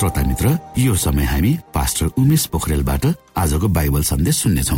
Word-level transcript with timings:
श्रोता 0.00 0.22
मित्र 0.24 0.48
यो 0.78 0.94
समय 0.96 1.24
हामी 1.28 1.50
पास्टर 1.74 2.06
उमेश 2.18 2.44
पोखरेलबाट 2.52 3.04
आजको 3.36 3.68
बाइबल 3.68 4.02
सन्देश 4.02 4.36
सुन्नेछौ। 4.36 4.76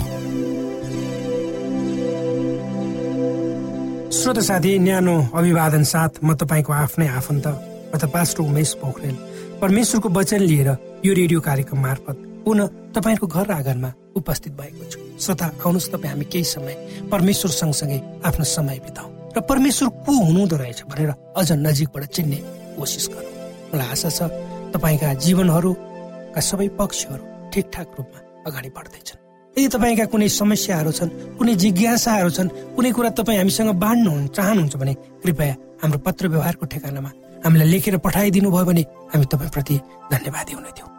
श्रोत 4.18 4.38
साथी 4.42 4.72
न्यानो 4.78 5.14
अभिवादन 5.30 5.84
साथ 5.86 6.18
म 6.24 6.34
तपाईँको 6.34 6.72
आफ्नै 6.74 7.06
आफन्त 7.06 7.46
अथवा 7.46 8.10
पास्टर 8.10 8.42
उमेश 8.42 8.72
पोखरेल। 8.82 9.16
परमेश्वरको 9.62 10.08
वचन 10.10 10.40
लिएर 10.42 10.68
यो 11.06 11.12
रेडियो 11.14 11.40
कार्यक्रम 11.40 11.78
मार्फत 11.78 12.16
पुनः 12.42 12.66
तपाईँको 12.90 13.26
घर 13.26 13.50
आँगनमा 13.62 13.90
उपस्थित 14.18 14.52
भएको 14.58 14.90
छु। 14.90 14.98
श्रोता 15.22 15.46
आउनुहोस् 15.62 15.90
तपाईँ 15.94 16.12
हामी 16.12 16.24
केही 16.34 16.44
समय 16.50 16.74
परमेश्वर 17.12 17.50
सँगसँगै 17.62 18.00
आफ्नो 18.26 18.44
समय 18.58 18.78
बिताउँ। 18.90 19.10
र 19.38 19.40
परमेश्वर 19.46 19.88
को 20.02 20.12
हुनुहुँदो 20.18 20.56
रहेछ 20.56 20.82
भनेर 20.90 21.14
अझ 21.14 21.52
नजिकबाट 21.62 22.04
चिन्ने 22.10 22.38
कोसिस 22.74 23.06
गरौँ। 23.14 23.30
मलाई 23.70 23.86
आशा 23.86 24.10
छ 24.10 24.50
तपाईँका 24.74 25.08
जीवनहरूका 25.24 26.40
सबै 26.40 26.68
पक्षहरू 26.80 27.24
ठिकठाक 27.52 27.88
रूपमा 27.98 28.18
अगाडि 28.48 28.70
बढ्दैछन्। 28.76 29.20
यदि 29.56 29.68
तपाईँका 29.68 30.04
कुनै 30.12 30.28
समस्याहरू 30.32 30.92
छन् 30.98 31.10
कुनै 31.38 31.54
जिज्ञासाहरू 31.62 32.30
छन् 32.36 32.48
कुनै 32.76 32.90
कुरा 32.96 33.10
तपाईँ 33.18 33.38
हामीसँग 33.38 33.70
बाँड्नु 33.84 34.12
चाहनुहुन्छ 34.36 34.74
भने 34.80 34.94
कृपया 35.22 35.54
हाम्रो 35.82 35.98
पत्र 36.06 36.24
व्यवहारको 36.32 36.64
ठेगानामा 36.72 37.10
हामीलाई 37.44 37.68
लेखेर 37.68 37.96
पठाइदिनु 38.00 38.48
भयो 38.50 38.64
भने 38.64 38.82
हामी 39.12 39.24
तपाईँप्रति 39.28 39.76
धन्यवादी 40.12 40.52
हुने 40.56 40.72
थियौँ। 40.72 40.90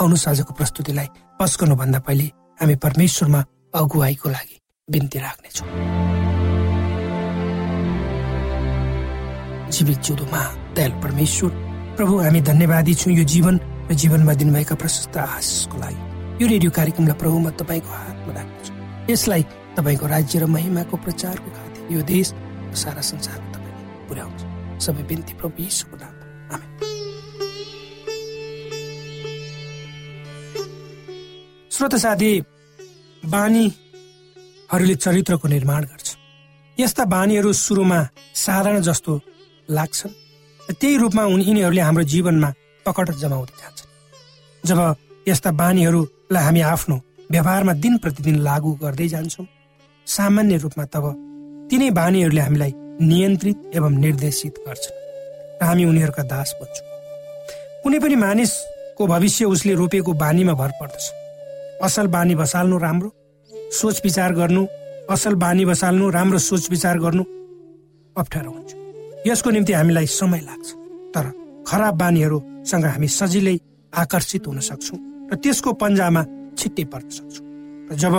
आउनुहोस् 0.00 0.28
आजको 0.28 0.52
प्रस्तुतिलाई 0.58 1.08
पस 1.38 1.52
गर्नुभन्दा 1.60 1.98
पहिले 2.06 2.26
हामी 2.60 2.74
परमेश्वरमा 2.84 3.40
अगुवाईको 3.78 4.28
लागि 4.28 4.56
बिन्ती 4.88 5.18
राख्नेछौँ। 5.18 5.68
जीवित 9.70 9.98
जिउँदोमा 10.02 10.42
दयाल 10.74 10.92
परमेश्वर 11.04 11.50
प्रभु 12.00 12.16
हामी 12.16 12.40
धन्यवादी 12.40 12.94
छौँ 12.96 13.12
यो 13.12 13.24
जीवन 13.28 13.60
र 13.90 13.92
जीवनमा 13.92 14.32
दिनुभएका 14.40 14.74
प्रशस्त 14.74 15.16
आशिषको 15.20 15.76
लागि। 15.78 16.00
यो 16.40 16.46
रेडियो 16.48 16.70
कार्यक्रमलाई 16.72 17.16
प्रभु 17.20 17.38
म 17.38 17.50
तपाईँको 17.60 17.90
हातमा 17.92 18.32
राख्दछु। 18.32 18.72
यसलाई 19.12 19.42
तपाईँको 19.76 20.06
राज्य 20.08 20.38
र 20.40 20.46
महिमाको 20.48 20.96
प्रचारको 20.96 21.48
खातिर 21.52 21.92
यो 21.92 22.00
देश 22.08 22.26
सारा 22.72 23.02
संसारमा 23.04 23.48
तपाईँले 23.52 24.08
पुर्याउँछ 24.08 24.40
सबै 24.80 25.02
बिन्ती 25.12 25.32
प्रभु 25.36 25.60
यीशुको 25.60 25.96
नाम 26.00 26.14
श्रोत 31.68 31.94
साथी 32.00 32.32
बानीहरूले 33.28 34.94
चरित्रको 35.04 35.46
निर्माण 35.48 35.82
गर्छ। 35.84 36.08
यस्ता 36.78 37.04
बानीहरू 37.12 37.52
सुरुमा 37.52 38.00
साधारण 38.40 38.80
जस्तो 38.88 39.20
लाग्छन्। 39.68 40.19
त्यही 40.72 40.96
रूपमा 41.02 41.22
यिनीहरूले 41.26 41.80
हाम्रो 41.80 42.04
जीवनमा 42.12 42.50
पकड 42.86 43.10
जमाउँदै 43.22 43.54
जान्छन्। 43.60 43.88
जब 44.64 44.78
यस्ता 45.28 45.50
बानीहरूलाई 45.60 46.42
हामी 46.44 46.60
आफ्नो 46.74 46.96
व्यवहारमा 47.30 47.72
दिन 47.84 47.96
प्रतिदिन 48.02 48.36
लागू 48.48 48.70
गर्दै 48.82 49.08
जान्छौँ 49.08 49.46
सामान्य 50.06 50.56
रूपमा 50.64 50.84
तब 50.94 51.04
तिनै 51.70 51.90
बानीहरूले 51.90 52.40
हामीलाई 52.40 52.72
नियन्त्रित 53.00 53.58
एवं 53.74 53.92
निर्देशित 54.04 54.54
गर्छन् 54.66 54.98
र 55.60 55.64
हामी 55.64 55.84
उनीहरूका 55.84 56.22
दास 56.32 56.54
बन्छौँ। 56.60 56.86
कुनै 57.82 57.98
पनि 57.98 58.16
मानिसको 58.26 59.06
भविष्य 59.06 59.44
उसले 59.44 59.74
रोपेको 59.74 60.12
बानीमा 60.22 60.54
भर 60.60 60.70
पर्दछ। 60.80 61.04
असल 61.86 62.06
बानी 62.14 62.34
बसाल्नु 62.34 62.78
राम्रो 62.78 63.10
सोच 63.80 64.00
विचार 64.04 64.32
गर्नु 64.34 64.66
असल 65.10 65.34
बानी 65.34 65.64
बसाल्नु 65.64 66.10
राम्रो 66.10 66.38
सोच 66.38 66.70
विचार 66.70 66.98
गर्नु 66.98 67.24
अप्ठ्यारो 68.16 68.50
हुन्छ। 68.50 68.79
यसको 69.26 69.50
निम्ति 69.50 69.72
हामीलाई 69.72 70.06
समय 70.08 70.40
लाग्छ। 70.40 70.68
तर 71.14 71.24
खराब 71.68 71.94
बानीहरूसँग 71.94 72.84
हामी 72.86 73.08
सजिलै 73.10 73.56
आकर्षित 73.92 74.46
हुन 74.46 74.60
सक्छौँ 74.60 74.98
र 75.30 75.34
त्यसको 75.36 75.70
पन्जामा 75.76 76.22
छिट्टै 76.58 76.84
पर्न 76.92 77.08
सक्छौँ। 77.10 77.44
र 77.90 77.94
जब 77.94 78.14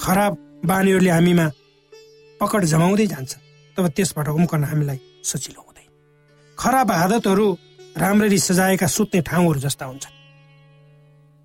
खराब 0.00 0.32
बानीहरूले 0.64 1.10
हामीमा 1.10 1.46
पकड 2.40 2.64
जमाउँदै 2.64 3.06
जान्छ 3.06 3.32
तब 3.76 3.84
त्यसबाट 3.96 4.28
उम्कन 4.28 4.64
हामीलाई 4.64 4.98
सजिलो 5.22 5.60
हुँदैन। 5.60 5.88
खराब 6.58 6.90
आदतहरू 6.92 7.46
राम्ररी 7.96 8.38
सजाएका 8.38 8.86
सुत्ने 8.86 9.20
ठाउँहरू 9.22 9.60
जस्ता 9.60 9.84
हुन्छन् 9.84 10.16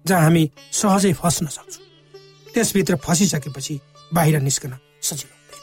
जहाँ 0.06 0.24
हामी 0.24 0.44
सहजै 0.72 1.14
फस्न 1.14 1.46
सक्छौँ। 1.48 1.86
त्यसभित्र 2.54 2.96
फसिसकेपछि 3.06 3.76
बाहिर 4.14 4.40
निस्कन 4.40 4.74
सजिलो 5.02 5.36
हुँदैन। 5.36 5.60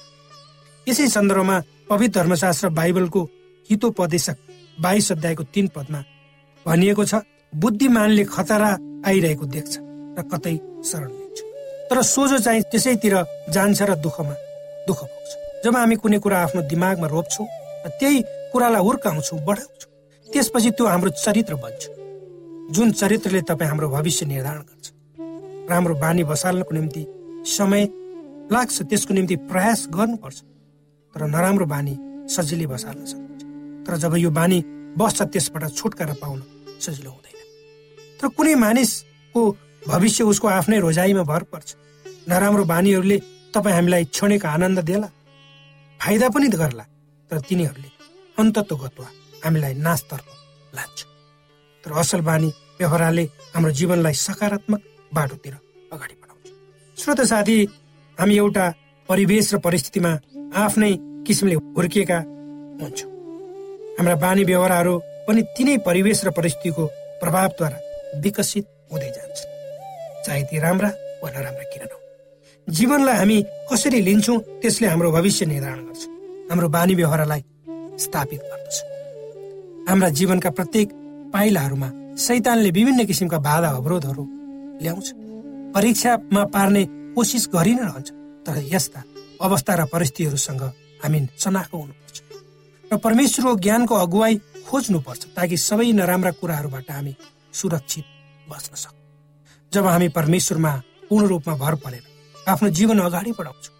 यसै 0.87 1.09
सन्दर्भमा 1.09 1.57
पवित्र 1.89 2.21
धर्मशास्त्र 2.21 2.69
बाइबलको 2.69 3.21
हितोपदेशक 3.71 4.37
बाइस 4.79 5.11
अध्यायको 5.13 5.43
तीन 5.55 5.67
पदमा 5.77 6.01
भनिएको 6.67 7.05
छ 7.05 7.15
बुद्धिमानले 7.55 8.25
खतरा 8.35 8.71
आइरहेको 9.09 9.47
देख्छ 9.55 9.73
र 10.19 10.23
कतै 10.33 10.57
शरण 10.89 11.11
लिन्छ। 11.11 11.39
तर 11.91 12.03
सोझो 12.05 12.39
चाहिँ 12.39 12.63
त्यसैतिर 12.71 13.15
जान्छ 13.55 13.83
र 13.83 13.95
दुःखमा 14.05 14.35
दुःख 14.89 15.01
पाउँछ 15.03 15.31
जब 15.65 15.77
हामी 15.77 15.97
कुनै 16.03 16.19
कुरा 16.25 16.39
आफ्नो 16.45 16.63
दिमागमा 16.73 17.07
रोप्छौँ 17.07 17.47
र 17.85 17.89
त्यही 18.01 18.19
कुरालाई 18.53 18.83
हुर्काउँछौँ 18.83 19.39
बढाउँछौँ 19.47 19.93
त्यसपछि 20.29 20.71
त्यो 20.77 20.87
हाम्रो 20.87 21.11
चरित्र 21.25 21.55
बन्छ। 21.65 21.83
जुन 22.75 22.91
चरित्रले 22.93 23.41
तपाईँ 23.49 23.69
हाम्रो 23.71 23.89
भविष्य 23.89 24.27
निर्धारण 24.27 24.63
गर्छ। 24.69 24.87
राम्रो 25.71 25.95
बानी 26.03 26.23
बसाल्नको 26.25 26.75
निम्ति 26.75 27.03
समय 27.57 27.83
लाग्छ 28.53 28.77
त्यसको 28.83 29.15
निम्ति 29.15 29.37
प्रयास 29.49 29.87
गर्नुपर्छ। 29.93 30.39
तर 31.15 31.21
नराम्रो 31.27 31.67
बानी 31.67 31.95
सजिलै 32.29 32.67
बसाल्न 32.67 33.05
सकिन्छ 33.05 33.28
तर 33.89 33.97
जब 33.97 34.15
यो 34.21 34.31
बानी 34.31 34.59
बस्छ 35.01 35.23
त्यसबाट 35.33 35.65
छुटकारा 35.73 36.15
पाउन 36.21 36.43
सजिलो 36.77 37.11
हुँदैन। 37.11 37.39
तर 38.21 38.29
कुनै 38.37 38.55
मानिसको 38.55 39.41
भविष्य 39.89 40.25
उसको 40.29 40.47
आफ्नै 40.49 40.79
रोजाइमा 40.85 41.23
भर 41.25 41.43
पर्छ। 41.49 41.69
नराम्रो 42.29 42.65
बानीहरूले 42.69 43.19
तपाईँ 43.55 43.75
हामीलाई 43.75 44.05
क्षणिक 44.13 44.45
आनन्द 44.45 44.79
देला 44.85 45.09
फाइदा 46.01 46.29
पनि 46.29 46.49
गर्ला 46.53 46.85
तर 47.31 47.39
तिनीहरूले 47.49 47.91
अन्तत्व 48.37 48.77
गत्वा 48.77 49.09
हामीलाई 49.45 49.75
नाचतर्फ 49.81 50.27
लान्छ। 50.77 50.99
तर 51.85 51.91
असल 51.97 52.21
बानी 52.29 52.49
व्यवहारले 52.79 53.25
हाम्रो 53.55 53.71
जीवनलाई 53.73 54.15
सकारात्मक 54.29 54.81
बाटोतिर 55.17 55.55
अगाडि 55.93 56.15
बढाउँछ। 56.21 56.47
श्रोत 56.97 57.21
साथी 57.33 57.59
हामी 58.19 58.37
एउटा 58.37 58.65
परिवेश 59.09 59.55
र 59.55 59.59
परिस्थितिमा 59.65 60.13
आफ्नै 60.53 60.93
किसिमले 61.27 61.55
हुर्किएका 61.77 62.19
हुन्छौँ। 62.81 63.18
हाम्रा 63.99 64.15
बानी 64.23 64.43
व्यवहारहरू 64.45 64.95
पनि 65.27 65.43
तिनै 65.57 65.77
परिवेश 65.87 66.19
र 66.25 66.31
परिस्थितिको 66.31 66.85
प्रभावद्वारा 67.21 67.79
विकसित 68.23 68.65
हुँदै 68.93 69.11
जान्छ। 69.17 69.39
चाहे 70.25 70.43
ती 70.49 70.59
राम्रा 70.65 70.91
वा 71.23 71.29
नराम्रा 71.31 71.65
किन 71.73 71.83
नहो 71.83 71.99
जीवनलाई 72.69 73.17
हामी 73.17 73.37
कसरी 73.71 74.01
लिन्छौँ 74.09 74.39
त्यसले 74.63 74.87
हाम्रो 74.87 75.11
भविष्य 75.11 75.47
निर्धारण 75.47 75.81
गर्छ। 75.87 76.03
हाम्रो 76.51 76.69
बानी 76.69 76.95
व्यवहारलाई 76.95 77.43
स्थापित 77.99 78.41
गर्दछ। 78.51 78.77
हाम्रा 79.89 80.09
जीवनका 80.19 80.51
प्रत्येक 80.59 80.89
पाइलाहरूमा 81.35 81.89
सैतानले 82.27 82.71
विभिन्न 82.79 83.05
किसिमका 83.07 83.39
बाधा 83.49 83.69
अवरोधहरू 83.81 84.25
ल्याउँछ। 84.83 85.07
परीक्षामा 85.75 86.43
पार्ने 86.55 86.83
कोसिस 87.17 87.45
गरि 87.55 87.75
नै 87.75 87.83
रहन्छ 87.83 88.09
तर 88.47 88.57
यस्ता 88.75 89.01
अवस्था 89.43 89.73
र 89.75 89.85
परिस्थितिहरूसँग 89.93 90.63
हामी 91.03 91.19
चनाखो 91.35 91.77
हुनुपर्छ। 91.79 92.17
र 92.91 92.97
परमेश्वरको 92.97 93.55
ज्ञानको 93.57 93.95
अगुवाई 93.95 94.35
खोज्नुपर्छ 94.69 95.23
ताकि 95.37 95.57
सबै 95.59 95.93
नराम्रा 95.93 96.31
कुराहरूबाट 96.41 96.91
हामी 96.91 97.15
सुरक्षित 97.53 98.05
बच्न 98.51 98.75
सकौँ। 98.75 98.97
जब 99.73 99.87
हामी 99.87 100.09
परमेश्वरमा 100.09 100.73
पूर्ण 101.09 101.27
रूपमा 101.27 101.55
भर 101.57 101.75
परेर 101.85 102.05
आफ्नो 102.49 102.69
जीवन 102.71 102.99
अगाडि 102.99 103.33
बढाउँछौँ 103.33 103.77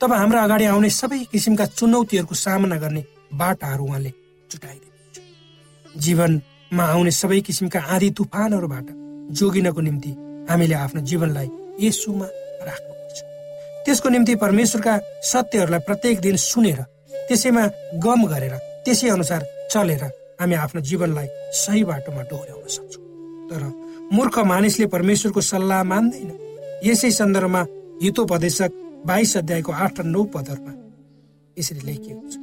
तब 0.00 0.12
हाम्रा 0.12 0.42
अगाडि 0.42 0.64
आउने 0.64 0.90
सबै 0.90 1.18
किसिमका 1.32 1.66
चुनौतीहरूको 1.78 2.34
सामना 2.34 2.76
गर्ने 2.76 3.02
बाटाहरू 3.32 3.84
उहाँले 3.84 4.12
जुटाइदिनुहुन्छ। 4.50 5.16
जीवनमा 5.96 6.84
आउने 6.84 7.10
सबै 7.10 7.40
किसिमका 7.40 7.80
आधी 7.94 8.10
तुफानहरूबाट 8.10 8.86
जोगिनको 9.38 9.80
निम्ति 9.80 10.10
हामीले 10.50 10.74
आफ्नो 10.74 11.00
जीवनलाई 11.02 11.48
यसुमा 11.80 12.26
राख्नुपर्छ। 12.68 13.18
त्यसको 13.84 14.08
निम्ति 14.08 14.34
परमेश्वरका 14.34 14.94
सत्यहरूलाई 15.22 15.80
प्रत्येक 15.80 16.20
दिन 16.20 16.36
सुनेर 16.42 16.80
त्यसैमा 17.28 17.64
गम 18.04 18.20
गरेर 18.32 18.54
त्यसै 18.84 19.08
अनुसार 19.16 19.42
चलेर 19.72 20.02
हामी 20.40 20.54
आफ्नो 20.64 20.80
जीवनलाई 20.88 21.28
सही 21.62 21.82
बाटोमा 21.84 22.22
डोर्याउन 22.30 22.68
सक्छौँ। 22.76 23.04
तर 23.50 23.62
मूर्ख 24.16 24.36
मानिसले 24.52 24.86
परमेश्वरको 24.94 25.40
सल्लाह 25.52 25.82
मान्दैन। 25.92 26.30
यसै 26.88 27.10
सन्दर्भमा 27.20 27.62
हितोपदेशक 28.02 28.72
बाइस 29.08 29.36
अध्यायको 29.36 29.72
आठ 29.84 30.00
र 30.00 30.04
नौ 30.14 30.22
पदहरूमा 30.34 30.72
यसरी 31.56 31.80
लेखिएको 31.88 32.26
छ 32.32 32.34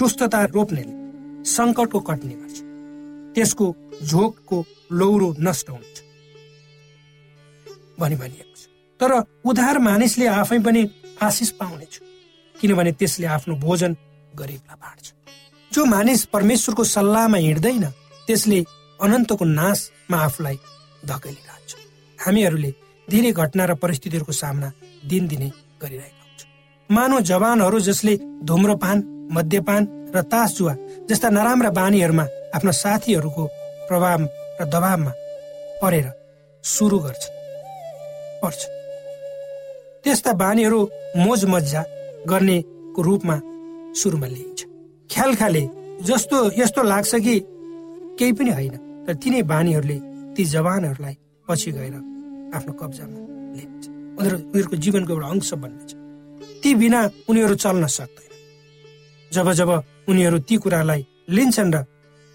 दुष्टता 0.00 0.40
रोप्नेले 0.56 0.94
सङ्कटको 1.56 1.98
कट्ने 2.08 2.34
गर्छ 2.40 2.56
त्यसको 3.34 3.66
झोकको 4.10 4.56
लौरो 4.98 5.28
नष्ट 5.46 5.66
हुन्छ। 5.70 5.96
भनी 8.00 8.16
भनिएको 8.22 8.54
छ। 8.58 8.62
तर 9.00 9.10
उधार 9.50 9.78
मानिसले 9.88 10.26
आफै 10.40 10.58
पनि 10.66 10.82
आशिष 11.22 11.50
पाउनेछ 11.60 11.94
किनभने 12.56 12.92
त्यसले 12.98 13.26
आफ्नो 13.36 13.54
भोजन 13.66 13.92
गरिबलाई 14.38 14.76
बाँड्छ। 14.82 15.06
जो 15.72 15.84
मानिस 15.84 16.24
परमेश्वरको 16.34 16.84
सल्लाहमा 16.84 17.38
हिँड्दैन 17.38 17.84
त्यसले 18.26 18.58
अनन्तको 19.00 19.44
नाशमा 19.44 20.16
आफूलाई 20.26 20.56
धकेलिरहन्छ 21.02 21.70
हामीहरूले 22.18 22.70
धेरै 23.08 23.32
घटना 23.32 23.64
र 23.64 23.74
परिस्थितिहरूको 23.82 24.32
सामना 24.32 24.68
दिनदिनै 25.10 25.50
गरिरहेका 25.82 26.22
हुन्छौँ। 26.24 26.50
मानव 26.90 27.20
जवानहरू 27.30 27.78
जसले 27.88 28.14
धुम्रपान 28.48 28.98
मद्यपान 29.36 29.82
र 30.14 30.22
तास 30.32 30.50
जुवा 30.56 30.74
जस्ता 31.08 31.28
नराम्रा 31.36 31.70
बानीहरूमा 31.78 32.24
आफ्ना 32.56 32.72
साथीहरूको 32.82 33.44
प्रभाव 33.88 34.20
र 34.60 34.62
दबावमा 34.72 35.12
परेर 35.82 36.06
सुरु 36.64 36.98
गर्छ 37.04 37.22
पर्छ। 38.42 38.60
त्यस्ता 40.04 40.32
बानीहरू 40.42 40.80
मोज 41.16 41.44
मजा 41.52 41.82
गर्नेको 42.30 43.00
रूपमा 43.02 43.36
सुरुमा 43.94 44.26
लिइन्छ। 44.26 44.60
ख्याल 45.10 45.34
खाले 45.34 45.62
जस्तो 46.02 46.36
यस्तो 46.58 46.82
लाग्छ 46.82 47.12
कि 47.16 47.34
केही 48.18 48.32
पनि 48.32 48.50
होइन 48.50 48.76
तर 49.06 49.14
तिनै 49.22 49.42
बानीहरूले 49.42 49.98
ती 50.34 50.42
जवानहरूलाई 50.44 51.14
पछि 51.48 51.70
गएर 51.72 51.94
आफ्नो 52.56 52.72
कब्जामा 52.80 53.18
लिन्छ 53.56 53.84
उनीहरू 54.18 54.36
उनीहरूको 54.38 54.76
जीवनको 54.76 55.12
एउटा 55.12 55.28
अंश 55.28 55.52
बन्नेछ। 55.62 55.90
ती 56.62 56.70
बिना 56.74 57.00
उनीहरू 57.28 57.54
चल्न 57.54 57.86
सक्दैन। 57.86 58.32
जब 59.32 59.52
जब 59.52 59.70
उनीहरू 60.08 60.38
ती 60.48 60.56
कुरालाई 60.56 61.00
लिन्छन् 61.28 61.74
र 61.74 61.76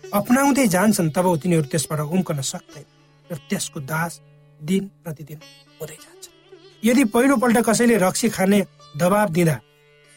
अपनाउँदै 0.04 0.68
जान्छन् 0.68 1.14
तब 1.16 1.26
तिनीहरू 1.38 1.68
त्यसबाट 1.72 2.00
उम्कन 2.08 2.42
सक्दैन 2.42 2.86
र 3.30 3.36
त्यसको 3.50 3.80
दास 3.84 4.12
दिन 4.60 4.84
प्रतिदिन 5.04 5.40
हुँदै 5.80 5.98
जान्छ। 6.04 6.24
यदि 6.84 7.04
पहिलोपल्ट 7.14 7.58
कसैले 7.68 7.96
रक्सी 7.98 8.28
खाने 8.30 8.60
दबाब 8.98 9.30
दिँदा 9.30 9.56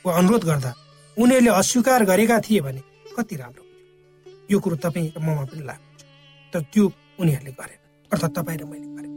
वा 0.04 0.10
अनुरोध 0.18 0.44
गर्दा 0.44 0.70
उनीहरूले 1.16 1.50
अस्वीकार 1.50 2.04
गरेका 2.04 2.38
थिए 2.40 2.60
भने 2.60 2.80
कति 3.16 3.36
राम्रो 3.36 3.64
यो 4.50 4.58
कुरो 4.60 4.76
तपाईँ 4.76 5.12
ममा 5.20 5.44
पनि 5.44 5.62
लाग्छ 5.64 6.00
तर 6.52 6.60
त्यो 6.72 6.84
उनीहरूले 7.20 7.52
गरेन। 7.52 7.80
अर्थात् 8.10 8.34
तपाईँ 8.36 8.58
र 8.58 8.64
मैले 8.64 8.88
गरेँ 8.96 9.10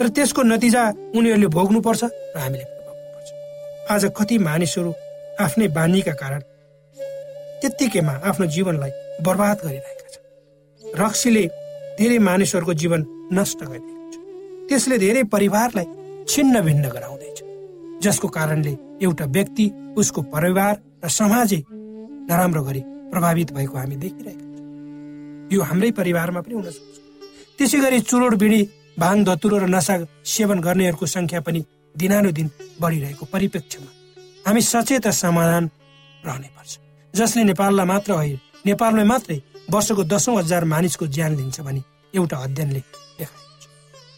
र 0.00 0.08
त्यसको 0.16 0.42
नतिजा 0.42 0.82
उनीहरूले 1.16 1.48
भोग्नुपर्छ 1.56 2.02
र 2.04 2.38
हामीले 2.40 2.64
पनि 2.64 2.82
भोग्नुपर्छ। 2.86 3.28
आज 3.92 4.04
कति 4.16 4.36
मानिसहरू 4.38 4.92
आफ्नै 5.40 5.68
बानीका 5.76 6.12
कारण 6.22 6.40
त्यत्तिकैमा 7.60 8.14
आफ्नो 8.28 8.46
जीवनलाई 8.46 8.92
बर्बाद 9.26 9.58
गरिरहेका 9.64 10.08
छन्। 10.12 10.24
रक्सीले 11.00 11.44
धेरै 11.98 12.18
मानिसहरूको 12.28 12.74
जीवन 12.80 13.00
नष्ट 13.32 13.60
गरिरहेको 13.64 14.08
छ। 14.12 14.16
त्यसले 14.68 14.96
धेरै 14.98 15.22
परिवारलाई 15.34 15.86
छिन्न 16.28 16.60
भिन्न 16.60 16.84
गराउँदैछ। 16.88 17.38
जसको 18.04 18.28
कारणले 18.28 18.72
एउटा 19.02 19.24
व्यक्ति 19.26 19.64
उसको 19.96 20.22
परिवार 20.32 20.74
र 21.04 21.08
समाजै 21.08 21.62
नराम्रो 22.28 22.62
गरी 22.62 22.82
प्रभावित 23.12 23.52
भएको 23.52 23.76
हामी 23.78 23.96
देखिरहेका 23.96 24.44
छौँ। 24.46 25.48
यो 25.52 25.62
हाम्रै 25.62 25.90
परिवारमा 25.92 26.40
पनि 26.40 26.54
हुन 26.54 26.70
सक्छ। 26.70 26.96
त्यसै 27.58 27.78
गरी 27.80 28.00
चुरोड 28.00 28.34
बिडी 28.38 28.60
भाङ 28.98 29.24
धतुरो 29.24 29.56
र 29.58 29.66
नसा 29.68 29.94
सेवन 30.24 30.58
गर्नेहरूको 30.60 31.06
संख्या 31.06 31.40
पनि 31.40 31.60
दिनानुदिन 31.94 32.48
बढिरहेको 32.80 33.24
परिप्रेक्ष्यमा 33.32 33.90
हामी 34.46 34.60
सचेत 34.62 35.06
र 35.06 35.12
समाधान 35.12 35.64
रहने 36.24 36.48
पर्छ। 36.56 36.72
जसले 37.14 37.42
नेपाललाई 37.44 37.86
मात्र 37.86 38.12
होइन 38.12 38.38
नेपालमै 38.66 39.04
मात्रै 39.04 39.38
वर्षको 39.70 40.02
दसौँ 40.04 40.36
हजार 40.38 40.64
मानिसको 40.64 41.06
ज्यान 41.06 41.36
लिन्छ 41.36 41.60
भने 41.60 41.82
एउटा 42.14 42.36
अध्ययनले 42.36 42.80
देखाएको 43.18 43.54
छ। 43.60 43.64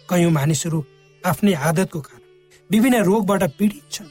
कयौँ 0.08 0.30
मानिसहरू 0.30 0.78
आफ्नै 1.22 1.54
आदतको 1.68 2.00
कारण 2.00 2.22
विभिन्न 2.70 2.96
रोगबाट 3.04 3.42
पीडित 3.58 3.84
छन्। 3.90 4.08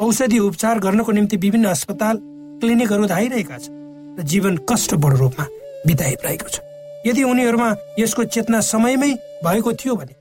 औषधि 0.00 0.38
उपचार 0.38 0.78
गर्नको 0.78 1.12
निम्ति 1.12 1.36
विभिन्न 1.36 1.66
अस्पताल 1.68 2.18
क्लिनिकहरू 2.60 3.06
धाइरहेका 3.06 3.58
छन् 3.58 4.18
र 4.18 4.22
जीवन 4.22 4.56
कष्टपूर्ण 4.70 5.16
रूपमा 5.16 5.46
बिताइरहेको 5.86 6.48
छ। 6.48 6.60
यदि 7.06 7.22
उनीहरूमा 7.22 7.68
यसको 7.98 8.24
चेतना 8.24 8.60
समयमै 8.60 9.12
भएको 9.44 9.72
थियो 9.72 9.94
भने 9.96 10.14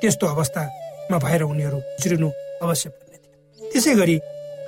त्यस्तो 0.00 0.26
अवस्थामा 0.26 1.18
भएर 1.18 1.42
उनीहरू 1.42 1.78
जुर्नु 2.02 2.28
अवश्य 2.62 2.88
पर्ने 2.90 3.16
थियो। 3.16 3.70
त्यसै 3.72 3.94
गरी 3.94 4.16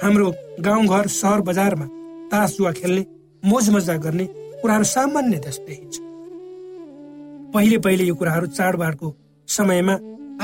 हाम्रो 0.03 0.27
गाउँघर 0.61 1.07
सहर 1.13 1.41
बजारमा 1.49 1.87
तास 2.33 2.57
जुवा 2.57 2.73
खेल्ने 2.73 3.05
मोज 3.43 3.71
मजा 3.71 3.97
गर्ने 4.05 4.27
कुराहरू 4.61 4.85
सामान्य 4.85 5.39
देखिन्छ 5.39 5.97
पहिले 7.55 7.79
पहिले 7.79 8.05
यो 8.05 8.15
कुराहरू 8.15 8.47
चाडबाडको 8.57 9.15
समयमा 9.49 9.95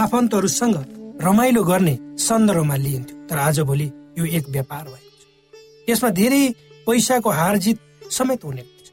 आफन्तहरूसँग 0.02 0.76
रमाइलो 1.22 1.62
गर्ने 1.64 1.94
सन्दर्भमा 2.18 2.76
लिइन्थ्यो। 2.76 3.16
तर 3.28 3.38
आजभोलि 3.38 3.88
यो 4.18 4.24
एक 4.26 4.48
व्यापार 4.48 4.84
भएको 4.84 5.16
छ। 5.20 5.90
यसमा 5.90 6.10
धेरै 6.10 6.42
पैसाको 6.86 7.30
हार 7.30 7.56
जित 7.64 7.78
समेत 8.10 8.44
हुने 8.44 8.62
गर्छ 8.62 8.88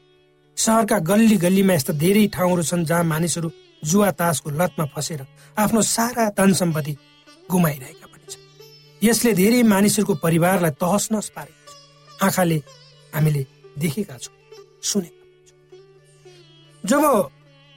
सहरका 0.56 0.98
गल्ली 1.10 1.36
गल्लीमा 1.36 1.74
यस्ता 1.74 1.92
धेरै 1.98 2.26
ठाउँहरू 2.34 2.62
छन् 2.62 2.84
जहाँ 2.84 3.04
मानिसहरू 3.04 3.48
जुवा 3.82 4.10
तासको 4.20 4.50
लतमा 4.50 4.84
फसेर 4.94 5.20
आफ्नो 5.58 5.80
सारा 5.82 6.24
धन 6.38 6.52
सम्पत्ति 6.52 6.96
गुमाइरहेका 7.50 8.06
पनि 8.06 8.26
छन्। 8.30 8.42
यसले 9.02 9.32
धेरै 9.34 9.62
मानिसहरूको 9.64 10.14
परिवारलाई 10.24 10.72
तहस 10.80 11.04
नहस 11.12 11.28
पारेको 11.36 11.62
छ। 11.68 11.74
आँखाले 12.22 12.58
हामीले 13.12 13.42
देखेका 13.78 14.16
छौँ 14.18 14.34
सुनेका 14.82 15.18
जब 16.84 17.02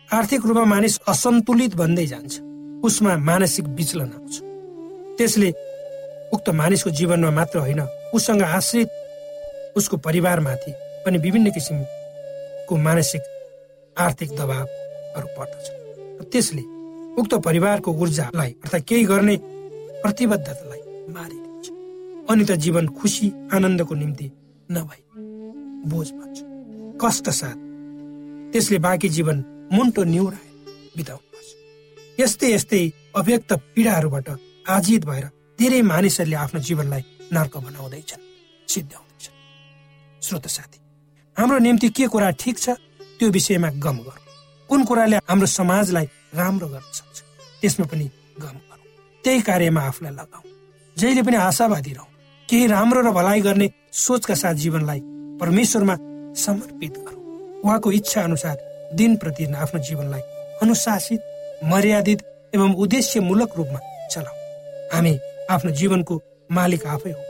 आर्थिक 0.10 0.42
रूपमा 0.46 0.66
मानिस 0.66 1.00
असन्तुलित 1.08 1.76
बन्दै 1.76 2.06
जान्छ 2.08 2.34
उसमा 2.84 3.12
मानसिक 3.30 3.66
विचलन 3.78 4.12
आउँछ। 4.12 4.36
त्यसले 5.18 5.50
उक्त 6.34 6.50
मानिसको 6.60 6.90
जीवनमा 6.90 7.32
मात्र 7.32 7.60
होइन 7.60 7.82
उसँग 8.14 8.42
आश्रित 8.42 8.90
उसको 9.78 9.98
परिवारमाथि 9.98 10.72
पनि 11.06 11.18
विभिन्न 11.18 11.52
किसिमको 11.52 12.76
मानसिक 12.78 13.22
आर्थिक 13.98 14.30
दबावहरू 14.40 15.28
पर्दछ। 15.38 15.66
त्यसले 16.32 16.64
उक्त 17.20 17.34
परिवारको 17.46 17.92
ऊर्जालाई 17.94 18.52
अर्थात् 18.64 18.88
केही 18.90 19.04
गर्ने 19.06 19.36
प्रतिबद्धतालाई 20.04 20.82
मारिदिन्छ। 21.16 21.66
अनि 22.32 22.44
त 22.46 22.52
जीवन 22.64 22.88
खुसी 22.98 23.28
आनन्दको 23.54 23.94
निम्ति 23.96 24.28
नभई 24.70 25.02
बोझ 25.92 26.08
बन्छ। 26.12 26.38
कष्ट 27.02 27.30
साथ 27.30 27.58
त्यसले 28.54 28.78
बाँकी 28.80 29.10
जीवन 29.10 29.38
मुन्टो 29.74 30.04
निहुराए 30.04 30.50
बिताउनु 30.98 31.26
पर्छ 31.32 32.20
यस्तै 32.20 32.54
यस्तै 32.54 32.82
अव्यक्त 33.16 33.54
पीडाहरूबाट 33.76 34.28
आजित 34.70 35.06
भएर 35.06 35.26
धेरै 35.60 35.82
मानिसहरूले 35.82 36.36
आफ्नो 36.36 36.60
जीवनलाई 36.68 37.04
नर्क 37.34 37.54
बनाउँदैछन् 37.58 38.24
सिद्ध्याउँदैछन् 38.68 39.38
श्रोत 40.22 40.48
साथी 40.48 40.80
हाम्रो 41.38 41.58
निम्ति 41.58 41.90
के 41.90 42.08
कुरा 42.08 42.30
ठिक 42.42 42.58
छ 42.60 42.70
त्यो 43.20 43.30
विषयमा 43.30 43.70
गम 43.86 43.98
गरौँ। 44.08 44.22
कुन 44.70 44.84
कुराले 44.86 45.18
हाम्रो 45.30 45.48
समाजलाई 45.48 46.06
राम्रो 46.34 46.68
गर्न 46.68 46.88
सक्छ 46.94 47.18
त्यसमा 47.62 47.86
पनि 47.86 48.06
गम 48.40 48.58
गरौँ। 48.70 48.88
त्यही 49.24 49.42
कार्यमा 49.42 49.82
आफूलाई 49.82 50.14
लगाऊ। 50.14 50.44
जहिले 50.98 51.22
पनि 51.22 51.38
आशावादी 51.38 51.94
रहँ। 51.94 52.10
केही 52.50 52.66
राम्रो 52.68 53.02
र 53.02 53.12
भलाइ 53.12 53.42
गर्ने 53.42 53.68
सोचका 53.94 54.36
साथ 54.36 54.54
जीवनलाई 54.64 55.02
परमेश्वरमा 55.42 55.96
समर्पित 56.36 56.94
गरौँ। 56.98 57.62
उहाँको 57.64 57.92
इच्छा 57.92 58.22
अनुसार 58.24 58.58
दिन 58.94 59.16
प्रतिदिन 59.18 59.56
आफ्नो 59.56 59.80
जीवनलाई 59.80 60.22
अनुशासित 60.62 61.22
मर्यादित 61.72 62.20
एवं 62.56 62.74
उद्देश्यमूलक 62.74 63.52
रूपमा 63.58 63.80
चलाऊ। 64.12 64.36
हामी 64.94 65.14
आफ्नो 65.50 65.72
जीवनको 65.72 66.22
मालिक 66.52 66.86
आफै 66.86 67.12
हो। 67.12 67.22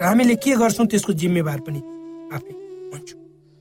र 0.00 0.04
हामीले 0.04 0.34
के 0.36 0.54
गर्छौँ 0.56 0.86
त्यसको 0.86 1.12
जिम्मेवार 1.12 1.58
पनि 1.66 1.80
आफै 2.34 2.52
हुन्छौँ। 2.92 3.18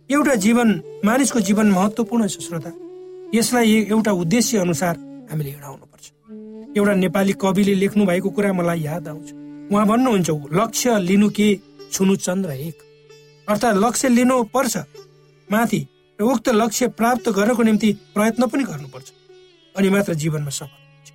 एउटा 0.09 0.35
जीवन 0.35 0.69
मानिसको 1.05 1.39
जीवन 1.39 1.67
महत्वपूर्ण 1.71 2.27
छ 2.27 2.39
श्रोता। 2.39 2.71
यसलाई 3.35 3.87
एउटा 3.91 4.11
उद्देश्य 4.11 4.57
अनुसार 4.57 4.95
हामीले 5.31 5.49
हिँडाउनु 5.49 5.85
पर्छ 5.91 6.05
एउटा 6.77 6.93
नेपाली 6.93 7.33
कविले 7.33 7.73
लेख्नु 7.75 8.05
भएको 8.05 8.29
कुरा 8.29 8.53
मलाई 8.53 8.79
याद 8.81 9.07
आउँछ। 9.07 9.27
उहाँ 9.71 9.85
भन्नुहुन्छ 9.87 10.29
लक्ष्य 10.53 10.99
लिनु 10.99 11.29
के? 11.29 11.49
छुनु 11.91 12.15
चन्द्र 12.15 12.51
एक। 12.51 12.77
अर्थात् 13.47 13.77
लक्ष्य 13.77 14.07
लिनु 14.09 14.43
पर्छ। 14.53 14.77
माथि 15.49 15.81
र 16.19 16.23
उक्त 16.23 16.49
लक्ष्य 16.49 16.87
प्राप्त 16.99 17.29
गर्नको 17.29 17.63
निम्ति 17.63 17.89
प्रयत्न 18.15 18.47
पनि 18.47 18.63
गर्नुपर्छ। 18.63 19.07
अनि 19.75 19.89
मात्र 19.89 20.13
जीवनमा 20.13 20.49
सफल 20.49 20.67
हुन्छ। 20.67 21.09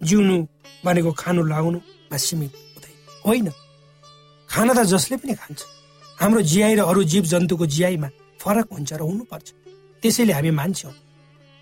जिउनु 0.00 0.36
भनेको 0.84 1.12
खानु 1.12 1.42
लाउनुमा 1.42 1.95
सीमित 2.12 2.52
हुँदैन 2.54 2.94
होइन। 3.26 3.48
खाना 4.50 4.72
त 4.72 4.80
जसले 4.86 5.16
पनि 5.16 5.34
खान्छ। 5.34 5.60
हाम्रो 6.18 6.40
जियाई 6.42 6.74
र 6.74 6.80
अरू 6.86 7.02
जीव 7.04 7.24
जन्तुको 7.32 7.66
जियाईमा 7.66 8.08
फरक 8.40 8.66
हुन्छ 8.72 8.92
र 8.92 9.02
हुनुपर्छ। 9.02 9.46
त्यसैले 10.02 10.32
हामी 10.32 10.50
मान्छौँ 10.50 10.94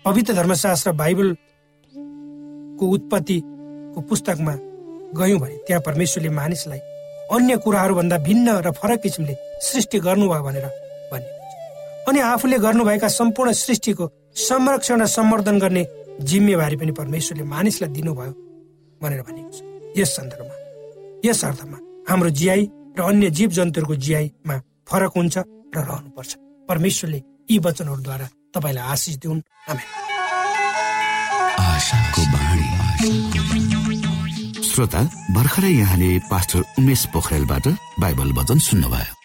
पवित्र 0.05 0.33
धर्मशास्त्र 0.33 0.91
बाइबलको 1.01 2.83
उत्पत्तिको 2.85 3.99
पुस्तकमा 4.09 4.55
गयौँ 5.17 5.39
भने 5.39 5.55
त्यहाँ 5.65 5.81
परमेश्वरले 5.81 6.29
मानिसलाई 6.29 6.79
अन्य 7.33 7.57
कुराहरूभन्दा 7.57 8.17
भिन्न 8.21 8.47
र 8.61 8.71
फरक 8.71 8.99
किसिमले 9.01 9.35
सृष्टि 9.65 9.97
गर्नुभयो 9.99 10.43
भनेर 10.45 10.65
भन्ने 11.11 11.29
अनि 12.07 12.19
आफूले 12.21 12.57
गर्नुभएका 12.61 13.07
सम्पूर्ण 13.09 13.51
सृष्टिको 13.65 14.05
संरक्षण 14.47 15.01
र 15.01 15.05
सम्वर्धन 15.09 15.59
गर्ने 15.59 15.83
जिम्मेवारी 16.21 16.75
पनि 16.77 16.91
परमेश्वरले 16.91 17.43
मानिसलाई 17.43 17.89
दिनुभयो 17.91 18.33
भनेर 19.01 19.21
भनेको 19.27 19.51
छ। 19.51 19.74
यस 19.97 20.15
सन्दर्भमा 20.15 20.55
यस 21.25 21.43
अर्थमा 21.45 21.77
हाम्रो 22.09 22.29
जियाई 22.29 22.63
र 22.97 23.01
अन्य 23.01 23.29
जीव 23.29 23.49
जन्तुहरूको 23.49 23.95
जियाईमा 23.95 24.55
फरक 24.89 25.11
हुन्छ 25.17 25.35
र 25.37 25.77
रहनुपर्छ। 25.89 26.31
परमेश्वरले 26.69 27.19
यी 27.51 27.57
वचनहरूद्वारा 27.59 28.27
तपाईँलाई 28.55 28.85
आशिष 28.93 29.15
दिउन्। 29.23 29.41
श्रोता 34.69 35.01
भर्खरै 35.35 35.71
यहाँले 35.71 36.09
पास्टर 36.31 36.59
उमेश 36.79 37.05
पोखरेलबाट 37.13 37.65
बाइबल 37.99 38.29
वचन 38.31 38.59
सुन्नुभयो। 38.59 39.24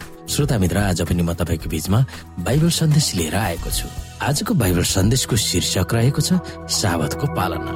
श्रोता 0.31 0.57
मित्र 0.57 0.77
आज 0.77 1.01
पनि 1.11 1.23
म 1.27 1.33
तपाईँको 1.35 1.67
बिचमा 1.67 1.99
बाइबल 2.39 2.69
सन्देश 2.71 3.07
लिएर 3.15 3.35
आएको 3.35 3.69
छु। 3.69 3.87
आजको 4.23 4.53
बाइबल 4.55 4.83
सन्देशको 4.87 5.35
शीर्षक 5.35 5.91
रहेको 5.91 6.21
छ 6.23 6.39
सावतको 6.71 7.25
पालना। 7.35 7.71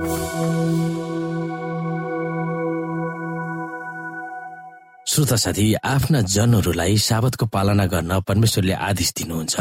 श्रोता 5.03 5.35
साथी 5.35 5.65
आफ्ना 5.83 6.21
जनहरूलाई 6.21 6.97
साबतको 6.97 7.45
पालना 7.51 7.85
गर्न 7.91 8.19
परमेश्वरले 8.23 8.73
आदेश 8.73 9.11
दिनुहुन्छ 9.19 9.55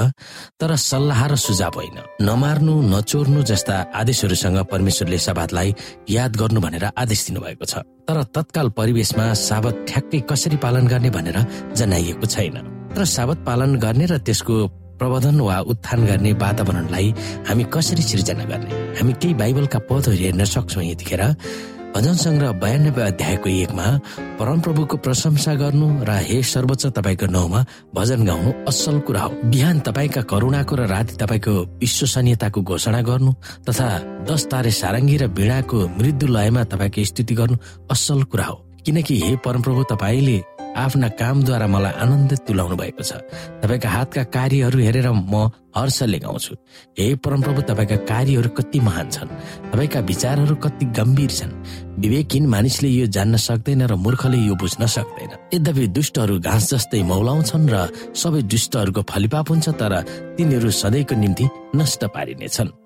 तर 0.55 0.77
सल्लाह 0.79 1.27
र 1.27 1.35
सुझाव 1.37 1.75
होइन। 1.75 1.99
नमार्नु 2.23 2.75
नचोर्नु 2.95 3.43
जस्ता 3.43 3.75
आदेशहरूसँग 3.91 4.59
परमेश्वरले 4.71 5.19
साबातलाई 5.19 5.75
याद 6.11 6.37
गर्नु 6.37 6.61
भनेर 6.61 6.85
आदेश 6.95 7.27
दिनुभएको 7.27 7.65
छ। 7.67 7.83
तर 8.07 8.23
तत्काल 8.35 8.69
परिवेशमा 8.79 9.27
साबत 9.35 9.85
ठ्याक्कै 9.89 10.21
कसरी 10.31 10.57
पालन 10.63 10.87
गर्ने 10.87 11.11
भनेर 11.11 11.39
जनाइएको 11.75 12.27
छैन। 12.27 12.74
तर 12.95 13.05
साबत 13.05 13.39
पालन 13.47 13.75
गर्ने 13.83 14.07
र 14.07 14.19
त्यसको 14.23 14.55
प्रबन्धन 14.99 15.41
वा 15.41 15.59
उत्थान 15.67 16.07
गर्ने 16.07 16.33
वातावरणलाई 16.39 17.09
हामी 17.49 17.65
कसरी 17.75 18.03
सिर्जना 18.03 18.45
गर्ने? 18.47 18.71
हामी 18.97 19.13
केही 19.19 19.35
बाइबलका 19.35 19.79
पदहरू 19.91 20.15
हेर्न 20.15 20.45
सक्छौँ 20.47 20.85
यतिखेर। 20.85 21.23
भजन 21.95 22.15
सङ्ग्रह 22.15 22.53
बयानब्बे 22.63 23.03
अध्यायको 23.03 23.49
एकमा 23.51 23.87
परमप्रभुको 24.39 24.97
प्रशंसा 24.99 25.55
गर्नु 25.55 25.87
र 26.07 26.11
हे 26.27 26.43
सर्वोच्च 26.43 26.87
तपाईँको 26.95 27.27
नाउँमा 27.31 27.61
भजन 27.95 28.25
गाउनु 28.27 28.51
असल 28.71 28.99
कुरा 29.07 29.21
हो। 29.23 29.31
बिहान 29.51 29.77
तपाईँका 29.87 30.23
करुणाको 30.31 30.75
र 30.75 30.87
राति 30.87 31.15
तपाईँको 31.19 31.55
विश्वसनीयताको 31.83 32.61
घोषणा 32.63 33.01
गर्नु 33.03 33.33
तथा 33.67 33.87
दस 34.31 34.43
तारे 34.51 34.71
सारङ्गी 34.71 35.17
र 35.23 35.27
वीणाको 35.35 35.79
मृत्यु 35.99 36.27
लयमा 36.31 36.63
तपाईँको 36.71 37.05
स्तुति 37.11 37.35
गर्नु 37.35 37.57
असल 37.91 38.23
कुरा 38.31 38.47
हो। 38.47 38.57
किनकि 38.87 39.15
हे 39.21 39.37
परमप्रभु 39.45 39.83
तपाईँले 39.91 40.39
आफ्ना 40.77 41.09
कामद्वारा 41.21 41.67
मलाई 41.67 41.93
आनन्दित 42.03 42.41
तुलाउनु 42.47 42.77
भएको 42.77 43.03
छ। 43.03 43.13
तपाईँका 43.63 43.89
हातका 43.89 44.23
कार्यहरू 44.37 44.79
हेरेर 44.79 45.09
म 45.11 45.51
हर्षले 45.75 46.19
गाउँछु 46.19 46.55
हे 46.99 47.15
परमप्रभु 47.19 47.61
तपाईँका 47.63 47.97
कार्यहरू 48.11 48.49
कति 48.59 48.81
महान 48.81 49.11
छन्। 49.11 49.29
तपाईँका 49.73 50.01
विचारहरू 50.01 50.55
कति 50.57 50.85
गम्भीर 50.99 51.31
छन्। 51.31 51.53
विवेकहीन 51.99 52.47
मानिसले 52.47 52.89
यो 52.89 53.07
जान्न 53.07 53.37
सक्दैन 53.37 53.83
र 53.87 53.95
मूर्खले 53.95 54.39
यो 54.39 54.55
बुझ्न 54.55 54.87
सक्दैन। 54.87 55.31
यद्यपि 55.55 55.87
दुष्टहरू 55.95 56.39
घाँस 56.39 56.71
जस्तै 56.75 57.03
मौलाउँछन् 57.03 57.71
र 57.71 57.77
सबै 58.15 58.43
दुष्टहरूको 58.43 59.03
फलिपाप 59.03 59.51
हुन्छ 59.51 59.69
तर 59.75 59.93
तिनीहरू 60.37 60.71
सधैँको 60.71 61.15
निम्ति 61.15 61.45
नष्ट 61.75 62.05
पारिनेछन्। 62.15 62.84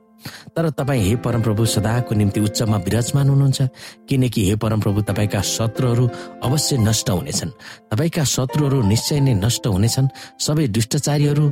तर 0.56 0.70
तपाईँ 0.70 1.02
हे 1.02 1.16
परमप्रभु 1.16 1.64
सदाको 1.64 2.14
निम्ति 2.14 2.40
उच्चमा 2.40 2.76
विराजमान 2.76 3.28
हुनुहुन्छ 3.28 3.62
किनकि 4.08 4.48
हे 4.48 4.56
परमप्रभु 4.56 5.02
तपाईँका 5.02 5.40
शत्रुहरू 5.40 6.08
अवश्य 6.42 6.76
नष्ट 6.78 7.10
हुनेछन्। 7.10 7.50
तपाईँका 7.90 8.24
शत्रुहरू 8.24 8.82
निश्चय 8.82 9.20
नै 9.20 9.34
नष्ट 9.34 9.66
हुनेछन्। 9.66 10.08
सबै 10.40 10.68
दुष्टचारीहरू 10.68 11.50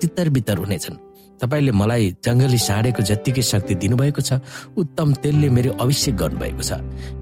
तितर 0.00 0.28
बितर 0.28 0.58
हुनेछन्। 0.58 1.03
तपाईँले 1.40 1.72
मलाई 1.72 2.04
जङ्गली 2.24 2.58
साँडेको 2.58 3.02
जत्तिकै 3.02 3.42
शक्ति 3.42 3.74
दिनुभएको 3.74 4.20
छ 4.20 4.40
उत्तम 4.76 5.12
तेलले 5.22 5.48
मेरो 5.50 5.70
अभिषेक 5.82 6.14
गर्नुभएको 6.16 6.62
छ। 6.62 6.72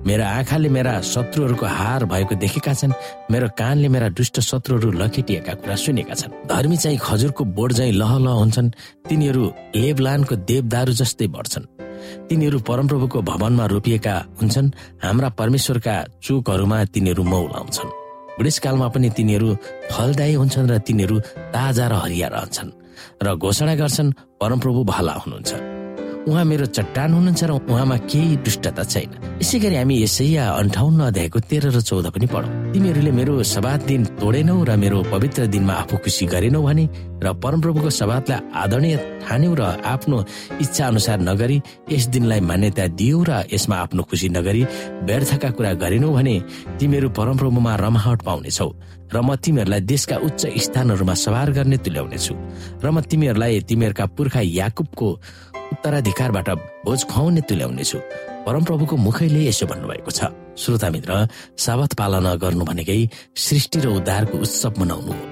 मेरा 0.07 0.25
आँखाले 0.31 0.69
मेरा 0.69 0.93
शत्रुहरूको 1.01 1.67
हार 1.67 2.05
भएको 2.13 2.35
देखेका 2.37 2.75
छन् 2.75 2.93
मेरो 3.33 3.49
कानले 3.59 3.89
मेरा 3.89 4.09
दुष्ट 4.19 4.41
शत्रुहरू 4.41 4.91
लखेटिएका 4.93 5.55
कुरा 5.61 5.77
सुनेका 5.77 6.15
छन्। 6.15 6.33
धर्मी 6.49 6.77
चाहिँ 6.77 6.99
खजुरको 6.99 7.45
बोर्ड 7.57 7.73
चाहिँ 7.73 7.93
लह 7.93 8.13
लह 8.19 8.35
हुन्छन् 8.43 8.71
तिनीहरू 9.09 9.43
लेबलानको 9.77 10.35
देवदारू 10.51 10.93
जस्तै 10.93 11.27
बढ्छन्। 11.27 11.67
तिनीहरू 12.29 12.59
परमप्रभुको 12.69 13.23
भवनमा 13.23 13.65
रोपिएका 13.73 14.15
हुन्छन् 14.41 14.69
हाम्रा 15.03 15.29
परमेश्वरका 15.39 15.95
चुकहरूमा 16.23 16.85
तिनीहरू 16.95 17.23
मौलाउँछन् 17.23 17.91
बुढेसकालमा 18.37 18.89
पनि 18.89 19.09
तिनीहरू 19.17 19.49
फलदायी 19.93 20.35
हुन्छन् 20.35 20.71
र 20.71 20.79
तिनीहरू 20.79 21.17
ताजा 21.55 21.87
र 21.89 21.95
हरिया 22.03 22.29
रहन्छन्। 22.29 22.82
र 23.23 23.35
घोषणा 23.35 23.75
गर्छन् 23.75 24.15
परमप्रभु 24.41 24.85
भला 24.85 25.13
हुनुहुन्छ। 25.13 25.82
उहाँ 26.23 26.45
मेरो 26.45 26.67
चट्टान 26.71 27.13
हुनुहुन्छ 27.15 27.43
र 27.45 27.51
उहाँमा 27.67 27.97
केही 28.07 28.37
दुष्टता 28.47 28.83
छैन। 28.85 29.11
यसै 29.43 29.59
गरी 29.59 29.77
हामी 29.77 29.95
यसैया 30.03 30.45
अन्ठाउन्न 30.55 31.01
अध्यायको 31.11 31.39
तेह्र 31.51 31.67
र 31.75 31.81
चौध 31.83 32.07
पनि 32.15 32.27
पढौँ। 32.31 32.73
तिमीहरूले 32.73 33.11
मेरो 33.11 33.43
सबात 33.43 33.81
दिन 33.91 34.03
तोडेनौ 34.23 34.57
र 34.63 34.71
मेरो 34.79 34.99
पवित्र 35.11 35.47
दिनमा 35.51 35.75
आफू 35.83 35.97
खुसी 35.99 36.27
गरेनौ 36.31 36.63
भने 36.63 36.85
र 37.23 37.27
परमप्रभुको 37.43 37.91
सबातलाई 37.91 38.39
आदरणीय 38.55 38.97
ठान्यौ 39.27 39.53
र 39.59 39.63
आफ्नो 39.83 40.17
इच्छा 40.63 40.85
अनुसार 40.87 41.19
नगरी 41.27 41.59
यस 41.91 42.05
दिनलाई 42.15 42.41
मान्यता 42.41 42.87
दियौ 42.95 43.19
र 43.27 43.31
यसमा 43.51 43.77
आफ्नो 43.83 44.03
खुसी 44.07 44.29
नगरी 44.31 44.63
व्यर्थका 45.03 45.51
कुरा 45.59 45.73
गरेनौ 45.83 46.11
भने 46.15 46.37
तिमीहरू 46.79 47.09
परमप्रभुमा 47.19 47.73
रमाहट 47.83 48.19
पाउनेछौ 48.23 48.71
र 49.11 49.17
म 49.27 49.35
तिमीहरूलाई 49.43 49.81
देशका 49.91 50.17
उच्च 50.23 50.43
स्थानहरूमा 50.47 51.15
सवार 51.19 51.51
गर्ने 51.51 51.77
तुल्याउनेछु। 51.83 52.35
र 52.79 52.87
म 52.95 53.01
तिमीहरूलाई 53.11 53.61
तिमीहरूका 53.69 54.07
पुर्खा 54.17 54.41
याकुबको 54.41 55.09
उत्तराधिकारबाट 55.73 56.49
भोज 56.85 57.01
खुवाउने 57.11 57.41
तुल्याउनेछु। 57.49 57.99
परमप्रभुको 58.47 58.97
मुखैले 58.97 59.41
यसो 59.49 59.67
भन्नुभएको 59.67 60.11
छ। 60.11 60.21
श्रोता 60.59 60.89
मित्र 60.91 61.29
साबत 61.57 61.95
पालना 61.95 62.35
गर्नु 62.43 62.65
भनेकै 62.65 63.01
सृष्टि 63.37 63.79
र 63.81 63.87
उद्धारको 63.99 64.37
उत्सव 64.39 64.73
मनाउनु 64.81 65.13
हो। 65.13 65.25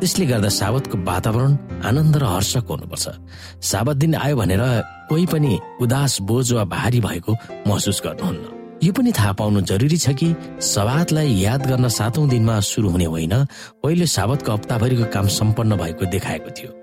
त्यसले 0.00 0.24
गर्दा 0.26 0.48
साबतको 0.48 0.96
वातावरण 1.04 1.52
आनन्द 1.84 2.16
र 2.16 2.24
हर्षको 2.24 2.72
हुनुपर्छ। 2.74 3.06
साबत 3.64 3.96
दिन 3.96 4.14
आयो 4.14 4.36
भनेर 4.36 4.62
कोही 5.08 5.26
पनि 5.26 5.52
उदास 5.80 6.20
बोझ 6.20 6.52
वा 6.52 6.64
भारी 6.64 7.00
भएको 7.00 7.32
महसुस 7.66 8.00
गर्नुहुन्न। 8.04 8.44
यो 8.84 8.92
पनि 8.92 9.12
थाहा 9.12 9.32
पाउनु 9.32 9.60
जरुरी 9.60 9.96
छ 9.96 10.16
कि 10.16 10.28
सवादलाई 10.60 11.28
याद 11.44 11.66
गर्न 11.68 11.88
सातौं 11.88 12.28
दिनमा 12.28 12.60
सुरु 12.60 12.88
हुने 12.88 13.04
होइन। 13.04 13.34
पहिले 13.82 14.06
साबतको 14.06 14.52
हप्ताभरिको 14.52 15.04
काम 15.12 15.26
सम्पन्न 15.28 15.76
भएको 15.76 16.04
देखाएको 16.04 16.50
थियो। 16.56 16.79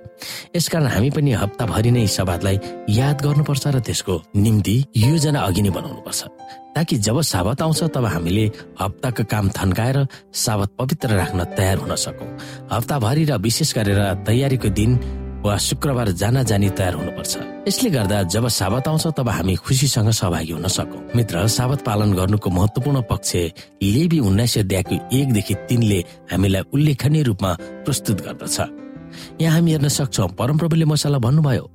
यसकारण 0.55 0.87
हामी 0.87 1.09
पनि 1.09 1.31
हप्ताभरि 1.33 1.91
नै 1.91 2.07
सवादलाई 2.07 2.57
याद 2.89 3.17
गर्नुपर्छ 3.21 3.67
र 3.67 3.79
त्यसको 3.79 4.15
निम्ति 4.35 4.75
योजना 4.97 5.39
अघि 5.39 5.61
नै 5.61 5.69
बनाउनुपर्छ। 5.69 6.21
ताकि 6.75 6.95
जब 6.97 7.21
साबत 7.21 7.61
आउँछ 7.61 7.83
तब 7.95 8.05
हामीले 8.05 8.45
हप्ताको 8.81 9.23
काम 9.25 9.49
थन्काएर 9.49 9.97
साबत 10.33 10.69
पवित्र 10.77 11.09
राख्न 11.09 11.43
तयार 11.57 11.77
हुन 11.77 11.95
सकौँ। 11.95 12.29
हप्ताभरि 12.71 13.23
र 13.25 13.37
विशेष 13.37 13.73
गरेर 13.73 14.01
तयारीको 14.25 14.69
दिन 14.69 14.91
वा 15.37 15.57
शुक्रबार 15.57 16.09
जान 16.11 16.43
जानी 16.43 16.69
तयार 16.69 16.93
हुनुपर्छ। 16.93 17.33
यसले 17.67 17.89
गर्दा 17.89 18.21
जब 18.23 18.47
साबत 18.47 18.87
आउँछ 18.87 19.05
तब 19.17 19.29
हामी 19.29 19.55
खुसीसँग 19.55 20.09
सहभागी 20.11 20.53
हुन 20.53 20.67
सकौँ। 20.67 21.01
मित्र 21.15 21.47
साबत 21.47 21.81
पालन 21.81 22.13
गर्नुको 22.13 22.49
महत्वपूर्ण 22.49 23.01
पक्ष 23.09 23.35
लेबी 23.81 24.19
उन्नाइस 24.19 24.53
सय 24.53 24.61
एकदेखि 24.61 25.53
तिनले 25.69 25.99
हामीलाई 26.31 26.61
उल्लेखनीय 26.73 27.23
रूपमा 27.23 27.51
प्रस्तुत 27.85 28.21
गर्दछ। 28.21 28.86
यहाँ 29.41 29.53
हामी 29.55 29.71
हेर्न 29.71 29.87
सक्छौ। 29.87 30.27
परमप्रभुले 30.39 30.85
मसाला 30.85 31.17
भन्नुभयो 31.17 31.65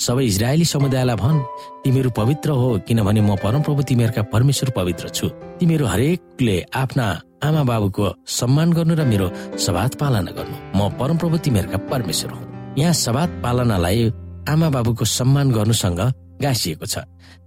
सबै 0.00 0.24
इजरायली 0.24 0.64
समुदायलाई 0.64 1.16
भन् 1.16 1.38
तिमीहरू 1.84 2.10
पवित्र 2.10 2.50
हो 2.50 2.68
किनभने 2.88 3.20
म 3.20 3.36
परमप्रभु 3.36 3.82
तिमीहरूका 3.82 4.22
परमेश्वर 4.32 4.70
पवित्र 4.76 5.08
छु। 5.08 5.28
तिमीहरू 5.60 5.86
हरेकले 5.86 6.56
आफ्ना 6.74 7.06
आमा 7.44 7.62
बाबुको 7.64 8.06
सम्मान 8.26 8.72
गर्नु 8.72 8.94
र 8.94 9.04
मेरो 9.04 9.26
सवाद 9.58 9.94
पालना 10.00 10.30
गर्नु। 10.32 10.56
म 10.76 10.88
परमप्रभु 10.98 11.36
तिमीहरूका 11.44 11.78
परमेश्वर 11.92 12.30
हुँ। 12.32 12.74
यहाँ 12.78 12.92
सवाद 12.96 13.30
पालनालाई 13.44 14.10
आमा 14.48 14.68
बाबुको 14.70 15.04
सम्मान 15.04 15.50
गर्नुसँग 15.52 16.00
गाँसिएको 16.42 16.86
छ। 16.86 16.98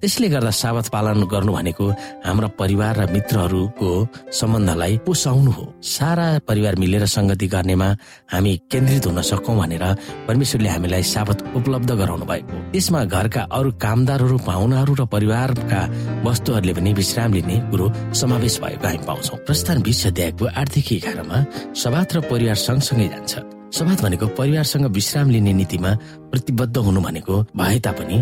त्यसले 0.01 0.27
गर्दा 0.29 0.51
साबत 0.51 0.87
पालन 0.91 1.23
गर्नु 1.31 1.51
भनेको 1.53 1.85
हाम्रा 2.25 2.47
परिवार 2.59 2.93
र 2.99 3.01
मित्रहरूको 3.11 3.89
सम्बन्धलाई 4.31 4.97
पोसाउनु 5.05 5.51
हो। 5.51 5.65
सारा 5.81 6.27
परिवार 6.47 6.75
मिलेर 6.75 7.05
संगति 7.05 7.47
गर्नेमा 7.47 7.89
हामी 8.33 8.53
केन्द्रित 8.71 9.05
हुन 9.07 9.21
सकौँ 9.21 9.55
भनेर 9.55 9.83
परमेश्वरले 10.27 10.69
हामीलाई 10.69 11.03
साबत 11.05 11.37
उपलब्ध 11.55 11.91
गराउनु 11.91 12.25
भएको। 12.25 12.55
त्यसमा 12.71 13.03
घरका 13.05 13.41
अरू 13.49 13.71
कामदारहरू 13.81 14.37
पाहुनाहरू 14.45 14.93
र 14.99 15.05
परिवारका 15.05 15.81
वस्तुहरूले 16.27 16.73
पनि 16.73 16.93
विश्राम 16.93 17.33
लिने 17.33 17.57
कुरो 17.71 17.85
समावेश 18.13 18.59
भएको 18.59 18.85
हामी 18.85 19.05
पाउँछौ। 19.07 19.35
प्रस्थान 19.47 19.81
बिस 19.81 20.05
अध्यायको 20.07 20.45
आठदेखि 20.45 20.95
एघारमा 20.95 21.37
सबात 21.73 22.07
र 22.15 22.17
परिवार 22.29 22.57
सँगसँगै 22.67 23.07
जान्छ। 23.07 23.54
सबात 23.75 24.01
भनेको 24.01 24.27
परिवारसँग 24.39 24.85
विश्राम 24.95 25.29
लिने 25.29 25.53
नीतिमा 25.53 25.91
प्रतिबद्ध 26.31 26.77
हुनु 26.77 27.01
भनेको 27.01 27.35
भए 27.57 27.79
तापनि 27.79 28.17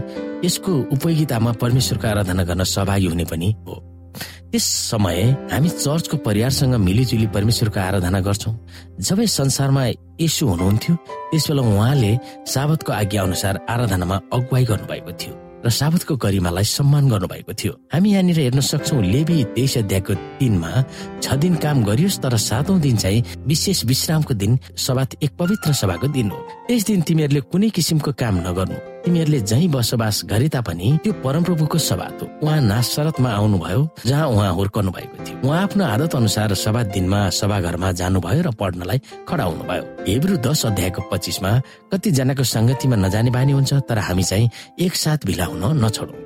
यसको 0.46 0.72
उपयोगितामा 0.96 1.52
परमेश्वरको 1.62 2.08
आराधना 2.08 2.44
गर्न 2.44 2.64
सहभागी 2.66 3.06
हुने 3.06 3.26
पनि 3.26 3.54
हो। 3.68 3.76
त्यस 4.52 4.66
समय 4.90 5.22
हामी 5.52 5.70
चर्चको 5.70 6.18
परिवारसँग 6.26 6.76
मिलिजुली 6.78 7.28
परमेश्वरको 7.28 7.80
आराधना 7.80 8.20
गर्छौँ। 8.22 8.54
जब 9.00 9.26
संसारमा 9.26 9.86
यसो 10.22 10.48
हुनुहुन्थ्यो 10.48 10.96
त्यस 11.32 11.48
बेला 11.50 11.62
उहाँले 11.62 12.12
साबतको 12.54 12.92
आज्ञा 12.94 13.24
अनुसार 13.24 13.66
आराधनामा 13.70 14.22
अगुवाई 14.34 14.66
गर्नुभएको 14.66 15.12
थियो। 15.22 15.34
र 15.66 15.70
साबतको 15.70 16.16
गरिमालाई 16.16 16.64
सम्मान 16.64 17.10
गर्नुभएको 17.10 17.54
थियो। 17.54 17.74
हामी 17.94 18.12
यहाँनिर 18.12 18.40
हेर्न 18.40 18.60
सक्छौ 18.60 19.02
लेबी 19.02 19.44
तेइस 19.56 19.78
अध्यायको 19.78 20.14
दिनमा 20.40 20.72
छ 21.24 21.34
दिन 21.40 21.56
काम 21.56 21.84
गरियोस् 21.84 22.22
तर 22.22 22.38
सातौं 22.38 22.80
दिन 22.82 22.98
चाहिँ 22.98 23.24
विशेष 23.48 23.86
विश्रामको 23.86 24.34
दिन 24.34 24.60
सभा 24.78 25.08
एक 25.24 25.32
पवित्र 25.40 25.74
सभाको 25.74 26.08
दिन 26.08 26.30
हो। 26.32 26.40
त्यस 26.68 26.86
दिन 26.86 27.02
तिमीहरूले 27.02 27.42
कुनै 27.52 27.70
किसिमको 27.70 28.12
काम 28.12 28.44
नगर्नु। 28.48 28.93
तिमीहरूले 29.06 29.40
जहीँ 29.52 29.68
बसोबास 29.68 30.22
गरे 30.32 30.48
तापनि 30.50 30.88
त्यो 31.04 31.14
परमप्रभुको 31.24 31.78
सभा 31.78 32.08
हो 32.20 32.26
उहाँ 32.44 32.60
नासरतमा 32.62 33.30
आउनुभयो 33.30 33.82
जहाँ 34.06 34.28
उहाँ 34.28 34.52
हुर्कनु 34.56 34.92
भएको 34.96 35.24
थियो। 35.26 35.38
उहाँ 35.44 35.62
आफ्नो 35.64 35.84
आदत 35.86 36.16
अनुसार 36.16 36.54
सभा 36.56 36.84
दिनमा 36.96 37.20
सभाघरमा 37.40 37.92
जानुभयो 38.00 38.42
र 38.48 38.52
पढ्नलाई 38.56 39.00
खडा 39.28 39.44
हुनुभयो 39.44 39.84
हेब्रु 40.08 40.38
दस 40.48 40.66
अध्यायको 40.66 41.02
पच्चिसमा 41.12 41.52
कतिजनाको 41.92 42.44
सङ्गतिमा 42.56 42.96
नजाने 43.04 43.32
बानी 43.36 43.52
हुन्छ 43.52 43.74
तर 43.90 43.98
हामी 44.08 44.24
चाहिँ 44.24 44.50
एकसाथ 44.80 45.28
भिला 45.28 45.46
हुन 45.52 45.64
नछोडौँ। 45.84 46.20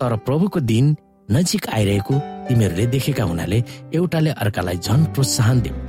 तर 0.00 0.16
प्रभुको 0.28 0.60
दिन 0.60 0.96
नजिक 1.28 1.68
आइरहेको 1.68 2.14
तिमीहरूले 2.48 2.86
देखेका 2.92 3.24
हुनाले 3.24 3.64
एउटाले 3.96 4.30
अर्कालाई 4.42 4.76
झन 4.84 5.04
प्रोत्साहन 5.16 5.60
देऊ 5.64 5.87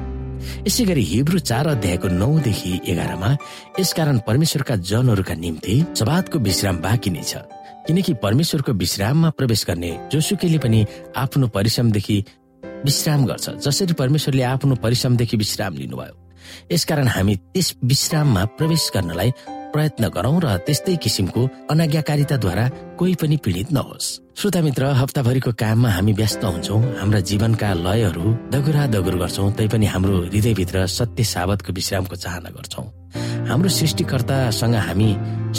यसै 0.67 0.83
गरी 0.85 1.03
हिब्रू 1.03 1.39
चार 1.39 1.67
अध्यायको 1.67 2.07
नौदेखि 2.07 2.71
एघारमा 2.87 3.29
यसकारण 3.79 4.17
परमेश्वरका 4.27 4.75
जनहरूका 4.75 5.33
निम्ति 5.35 5.75
सबादको 5.99 6.39
विश्राम 6.39 6.77
बाँकी 6.85 7.09
नै 7.09 7.23
छ। 7.23 7.43
किनकि 7.87 8.13
परमेश्वरको 8.23 8.71
विश्राममा 8.73 9.29
प्रवेश 9.37 9.65
गर्ने 9.67 9.91
जोसुकैले 10.11 10.57
पनि 10.63 10.85
आफ्नो 11.17 11.47
परिश्रमदेखि 11.47 12.17
विश्राम 12.85 13.25
गर्छ 13.25 13.49
जसरी 13.65 13.93
परमेश्वरले 13.93 14.43
आफ्नो 14.43 14.75
परिश्रमदेखि 14.83 15.37
विश्राम 15.37 15.73
लिनुभयो। 15.75 16.15
यसकारण 16.71 17.07
हामी 17.07 17.35
त्यस 17.35 17.75
विश्राममा 17.83 18.45
प्रवेश 18.57 18.89
गर्नलाई 18.95 19.31
प्रयत्न 19.73 20.09
गरौं 20.15 20.35
र 20.43 20.57
त्यस्तै 20.65 20.95
किसिमको 21.03 21.41
अनाज्ञाकारिताद्वारा 21.71 22.65
कोही 22.99 23.13
पनि 23.21 23.37
पीडित 23.43 23.71
नहोस्। 23.71 24.07
श्रोता 24.39 24.61
मित्र 24.61 24.83
हप्ताभरिको 24.95 25.51
काममा 25.61 25.89
हामी 25.89 26.13
व्यस्त 26.19 26.43
हुन्छौँ। 26.43 26.81
हाम्रा 26.99 27.19
जीवनका 27.29 27.69
लयहरू 27.85 28.25
दगुरा 28.53 28.83
दगुर 28.95 29.15
गर्छौँ 29.21 29.51
तैपनि 29.57 29.85
हाम्रो 29.93 30.15
हृदयभित्र 30.31 30.85
सत्य 30.87 31.23
साबतको 31.23 31.73
विश्रामको 31.73 32.15
चाहना 32.15 32.49
गर्छौँ। 32.55 32.87
हाम्रो 33.49 33.69
सृष्टिकर्तासँग 33.69 34.75
हामी 34.87 35.09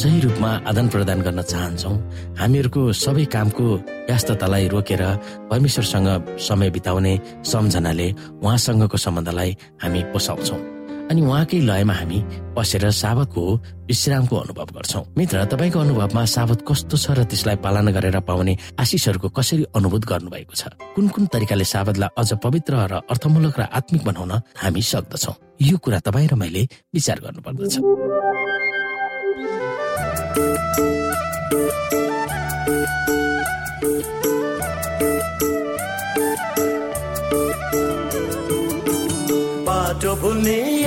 सही 0.00 0.20
रूपमा 0.20 0.50
आदान 0.70 0.88
प्रदान 0.88 1.20
गर्न 1.26 1.42
चाहन्छौ। 1.42 1.92
हामीहरूको 2.40 2.80
सबै 2.94 3.24
कामको 3.34 3.66
व्यस्ततालाई 4.08 4.68
रोकेर 4.72 5.02
परमेश्वरसँग 5.50 6.08
समय 6.38 6.70
बिताउने 6.70 7.14
सम्झनाले 7.44 8.08
उहाँसँगको 8.42 8.96
सम्बन्धलाई 8.96 9.50
हामी 9.82 10.00
पोसाउँछौँ। 10.12 10.79
अनि 11.10 11.20
उहाँकै 11.26 11.58
लयमा 11.66 11.94
हामी 11.94 12.18
बसेर 12.54 12.84
साबतको 12.94 13.42
विश्रामको 13.90 14.36
अनुभव 14.36 14.68
गर्छौँ। 14.78 15.04
मित्र 15.18 15.44
तपाईँको 15.50 15.78
अनुभवमा 15.80 16.22
साबत 16.24 16.62
कस्तो 16.62 16.96
छ 16.96 17.06
र 17.18 17.26
त्यसलाई 17.26 17.56
पालना 17.58 17.90
गरेर 17.90 18.22
पाउने 18.22 18.54
आशिषहरूको 18.78 19.28
कसरी 19.34 19.64
अनुभूत 19.74 20.06
गर्नुभएको 20.06 20.54
छ? 20.54 20.70
कुन 20.94 21.08
कुन 21.10 21.26
तरिकाले 21.34 21.66
साबतलाई 21.66 22.14
अझ 22.14 22.30
पवित्र 22.38 22.72
र 22.86 22.94
अर्थमूलक 23.10 23.58
र 23.58 23.62
आत्मिक 23.74 24.02
बनाउन 24.06 24.32
हामी 24.62 24.82
सक्दछौ? 24.82 25.34
यो 25.66 25.76
कुरा 25.82 25.98
तपाईँ 26.06 26.30
र 26.30 26.34
मैले 26.38 26.62
विचार 26.94 27.18
गर्नुपर्दछ। 27.26 27.74
बाटो 39.66 40.14
भुल्ने 40.16 40.79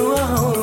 बाटुवा 0.00 0.24
हौ 0.32 0.59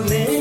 বলে 0.00 0.37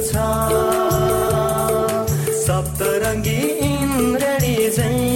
चम्किरहन्छ 0.00 0.16
सप्तरङ्गी 2.46 3.40
इन्द्रेणी 3.68 4.54
चाहिँ 4.76 5.12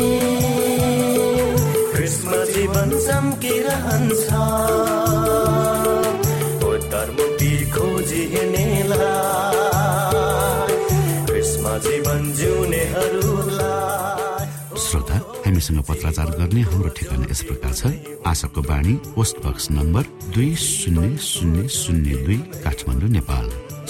क्रिसमा 1.95 2.41
जीवन 2.53 2.91
चम्किरहन्छ 3.07 4.27
उत्तर 6.73 7.07
मुक्ति 7.19 7.53
खोजी 7.75 8.23
क्रिसमा 11.29 11.75
जीवन 11.89 12.23
जिउनेहरूलाई 12.39 13.53
श्रोता 14.85 15.17
हामीसँग 15.47 15.81
पत्राचार 15.89 16.29
गर्ने 16.39 16.63
हाम्रो 16.69 16.91
ठेगाना 16.99 17.27
यस 17.33 17.41
प्रकार 17.49 17.73
छ। 17.73 17.83
आशाको 18.29 18.61
बाणी 18.69 18.95
पोस्ट 19.17 19.37
बक्स 19.47 19.65
नम्बर 19.81 20.05
दुई 20.35 20.51
शून्य 20.61 21.17
शून्य 21.33 21.69
शून्य 21.81 22.11
दुई 22.27 22.39
काठमाडौँ 22.65 23.11
नेपाल 23.19 23.47